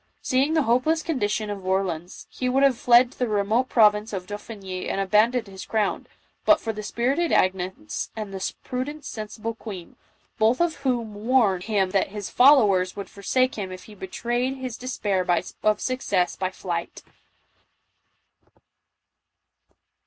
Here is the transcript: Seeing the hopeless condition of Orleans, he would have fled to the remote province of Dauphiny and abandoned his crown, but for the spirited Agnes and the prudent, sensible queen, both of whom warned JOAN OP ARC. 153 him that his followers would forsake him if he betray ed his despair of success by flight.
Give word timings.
Seeing 0.23 0.55
the 0.55 0.63
hopeless 0.63 1.03
condition 1.03 1.51
of 1.51 1.63
Orleans, 1.63 2.25
he 2.27 2.49
would 2.49 2.63
have 2.63 2.75
fled 2.75 3.11
to 3.11 3.19
the 3.19 3.27
remote 3.27 3.69
province 3.69 4.13
of 4.13 4.25
Dauphiny 4.25 4.89
and 4.89 4.99
abandoned 4.99 5.45
his 5.45 5.63
crown, 5.63 6.07
but 6.43 6.59
for 6.59 6.73
the 6.73 6.81
spirited 6.81 7.31
Agnes 7.31 8.09
and 8.15 8.33
the 8.33 8.53
prudent, 8.63 9.05
sensible 9.05 9.53
queen, 9.53 9.97
both 10.39 10.59
of 10.59 10.77
whom 10.77 11.13
warned 11.13 11.65
JOAN 11.65 11.77
OP 11.77 11.81
ARC. 11.81 11.81
153 11.81 11.81
him 11.81 11.89
that 12.15 12.17
his 12.17 12.29
followers 12.31 12.95
would 12.95 13.11
forsake 13.11 13.53
him 13.59 13.71
if 13.71 13.83
he 13.83 13.93
betray 13.93 14.47
ed 14.47 14.55
his 14.55 14.75
despair 14.75 15.23
of 15.61 15.79
success 15.79 16.35
by 16.35 16.49
flight. 16.49 17.03